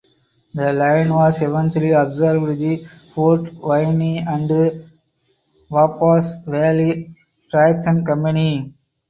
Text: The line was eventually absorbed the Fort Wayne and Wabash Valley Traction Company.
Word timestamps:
The 0.55 0.73
line 0.73 1.13
was 1.13 1.43
eventually 1.43 1.91
absorbed 1.91 2.57
the 2.59 2.87
Fort 3.13 3.53
Wayne 3.53 4.27
and 4.27 4.89
Wabash 5.69 6.43
Valley 6.47 7.15
Traction 7.51 8.03
Company. 8.03 8.73